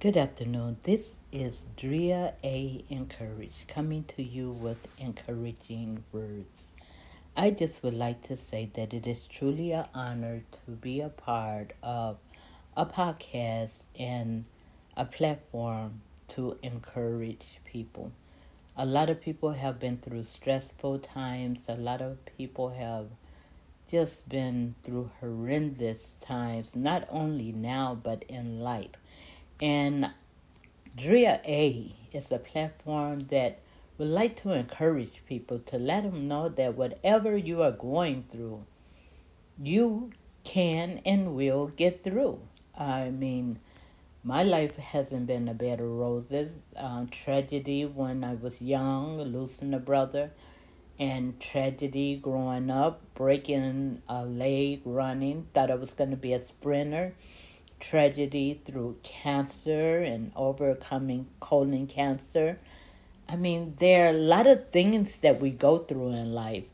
[0.00, 0.76] Good afternoon.
[0.84, 2.84] This is Drea A.
[2.88, 6.70] Encourage coming to you with encouraging words.
[7.36, 11.08] I just would like to say that it is truly an honor to be a
[11.08, 12.18] part of
[12.76, 14.44] a podcast and
[14.96, 18.12] a platform to encourage people.
[18.76, 23.08] A lot of people have been through stressful times, a lot of people have
[23.90, 28.94] just been through horrendous times, not only now but in life.
[29.60, 30.10] And
[30.96, 33.58] Drea A is a platform that
[33.96, 38.64] would like to encourage people to let them know that whatever you are going through,
[39.60, 40.12] you
[40.44, 42.40] can and will get through.
[42.76, 43.58] I mean,
[44.22, 46.54] my life hasn't been a bed of roses.
[46.76, 50.30] Uh, tragedy when I was young, losing a brother,
[50.98, 56.40] and tragedy growing up, breaking a leg running, thought I was going to be a
[56.40, 57.14] sprinter
[57.80, 62.58] tragedy through cancer and overcoming colon cancer.
[63.28, 66.64] I mean, there are a lot of things that we go through in life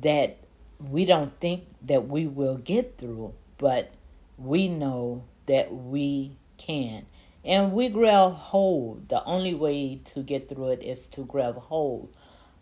[0.00, 0.38] that
[0.78, 3.90] we don't think that we will get through, but
[4.36, 7.06] we know that we can.
[7.44, 9.08] And we grab hold.
[9.08, 12.14] The only way to get through it is to grab hold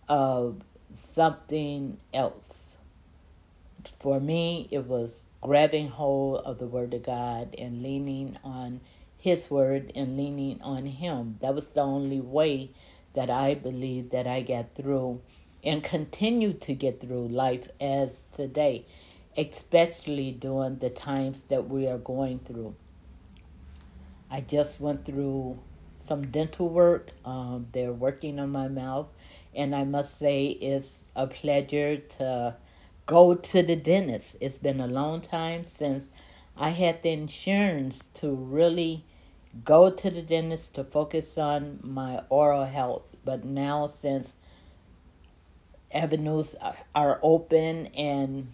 [0.09, 0.63] of
[0.95, 2.77] something else.
[4.01, 8.81] For me, it was grabbing hold of the Word of God and leaning on
[9.19, 11.39] His Word and leaning on Him.
[11.41, 12.71] That was the only way
[13.15, 15.21] that I believe that I got through
[15.65, 18.87] and continue to get through life as today,
[19.37, 22.75] especially during the times that we are going through.
[24.31, 25.59] I just went through
[26.07, 27.11] some dental work.
[27.25, 29.09] Um, they're working on my mouth,
[29.55, 32.57] and I must say it's a pleasure to
[33.07, 34.37] go to the dentist.
[34.41, 36.09] It's been a long time since
[36.57, 39.05] I had the insurance to really
[39.65, 43.05] go to the dentist to focus on my oral health.
[43.25, 44.35] But now, since
[45.93, 46.55] avenues
[46.95, 48.53] are open and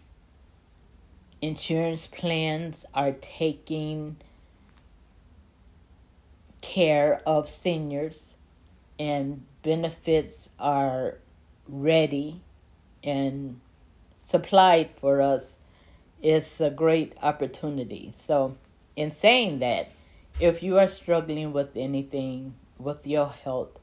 [1.41, 4.16] insurance plans are taking
[6.60, 8.34] care of seniors
[8.98, 11.19] and benefits are
[11.66, 12.41] ready
[13.03, 13.60] and
[14.32, 15.44] supplied for us
[16.22, 18.15] is a great opportunity.
[18.26, 18.56] So,
[18.97, 19.91] in saying that,
[20.41, 23.78] if you are struggling with anything with your health,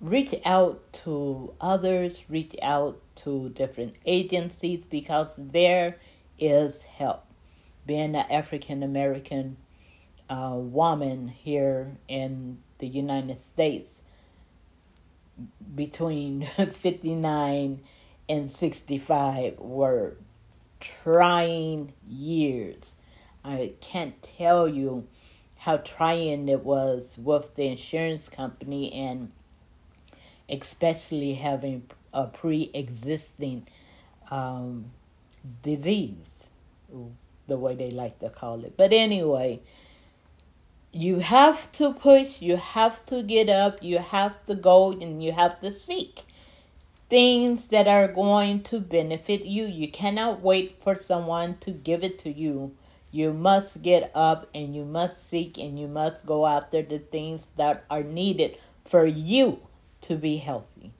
[0.00, 5.96] reach out to others, reach out to different agencies because there
[6.38, 7.24] is help.
[7.84, 9.56] Being an African American
[10.30, 13.90] uh, woman here in the United States,
[15.74, 17.80] between 59
[18.28, 20.14] and 65 were
[20.80, 22.92] trying years.
[23.44, 25.06] I can't tell you
[25.58, 29.32] how trying it was with the insurance company and
[30.48, 33.66] especially having a pre existing
[34.30, 34.86] um,
[35.62, 36.28] disease,
[37.46, 38.76] the way they like to call it.
[38.76, 39.60] But anyway,
[40.92, 45.32] you have to push, you have to get up, you have to go, and you
[45.32, 46.22] have to seek
[47.12, 49.66] things that are going to benefit you.
[49.66, 52.74] You cannot wait for someone to give it to you.
[53.10, 57.42] You must get up and you must seek and you must go after the things
[57.58, 58.56] that are needed
[58.86, 59.60] for you
[60.00, 60.92] to be healthy.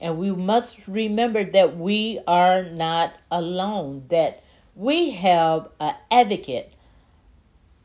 [0.00, 4.42] And we must remember that we are not alone, that
[4.74, 6.72] we have an advocate,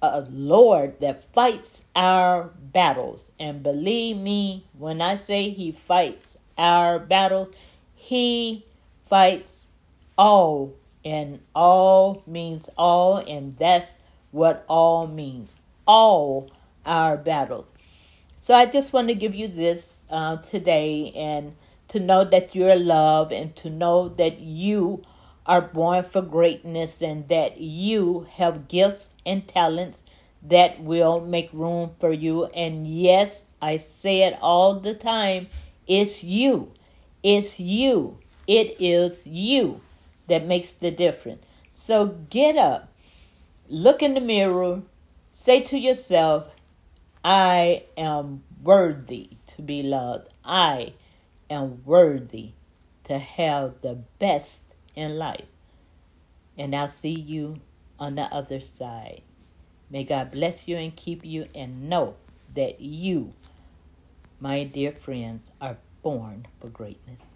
[0.01, 3.25] a Lord that fights our battles.
[3.39, 6.25] And believe me, when I say he fights
[6.57, 7.53] our battles,
[7.95, 8.65] he
[9.07, 9.65] fights
[10.17, 13.89] all, and all means all, and that's
[14.31, 15.51] what all means.
[15.87, 16.51] All
[16.85, 17.71] our battles.
[18.39, 21.55] So I just want to give you this uh, today and
[21.87, 25.03] to know that you're loved and to know that you
[25.45, 30.01] are born for greatness and that you have gifts and talents
[30.43, 32.45] that will make room for you.
[32.45, 35.47] And yes, I say it all the time
[35.87, 36.71] it's you.
[37.25, 38.19] It's you.
[38.45, 39.81] It is you
[40.27, 41.43] that makes the difference.
[41.73, 42.93] So get up,
[43.67, 44.83] look in the mirror,
[45.33, 46.53] say to yourself,
[47.23, 50.29] I am worthy to be loved.
[50.43, 50.93] I
[51.49, 52.51] am worthy
[53.05, 55.47] to have the best in life.
[56.59, 57.59] And I'll see you
[57.97, 59.23] on the other side.
[59.89, 62.17] May God bless you and keep you, and know
[62.53, 63.33] that you,
[64.39, 67.34] my dear friends, are born for greatness.